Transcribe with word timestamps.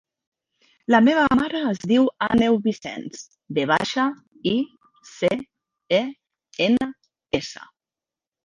La 0.93 1.01
meva 1.07 1.25
mare 1.39 1.59
es 1.71 1.81
diu 1.91 2.07
Àneu 2.27 2.57
Vicens: 2.69 3.21
ve 3.59 3.67
baixa, 3.73 4.07
i, 4.55 4.55
ce, 5.13 5.31
e, 5.99 6.01
ena, 6.71 6.91
essa. 7.43 7.67